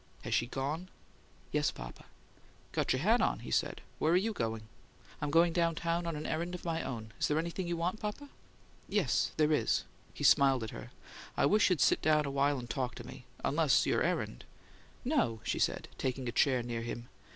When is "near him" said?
16.63-17.07